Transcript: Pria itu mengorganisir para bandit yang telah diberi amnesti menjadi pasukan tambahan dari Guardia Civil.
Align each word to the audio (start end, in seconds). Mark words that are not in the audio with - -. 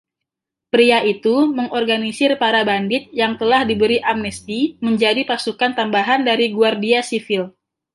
Pria 0.75 0.99
itu 1.13 1.35
mengorganisir 1.57 2.31
para 2.41 2.61
bandit 2.69 3.03
yang 3.21 3.33
telah 3.41 3.61
diberi 3.69 3.97
amnesti 4.11 4.59
menjadi 4.85 5.21
pasukan 5.31 5.71
tambahan 5.79 6.21
dari 6.29 6.45
Guardia 6.57 6.99
Civil. 7.09 7.43